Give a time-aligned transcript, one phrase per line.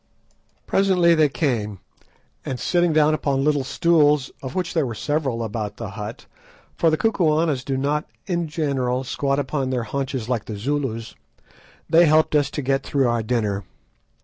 [0.65, 1.77] Presently they came,
[2.43, 6.25] and sitting down upon little stools, of which there were several about the hut,
[6.75, 11.13] for the Kukuanas do not in general squat upon their haunches like the Zulus,
[11.87, 13.63] they helped us to get through our dinner.